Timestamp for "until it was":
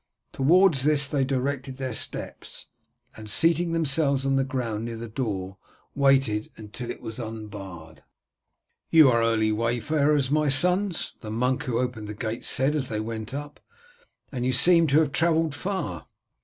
6.57-7.19